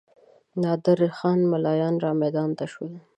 نادر 0.61 0.99
خان 1.17 1.39
ملایان 1.51 1.95
رامیدان 2.03 2.49
ته 2.57 2.65
شول. 2.71 2.93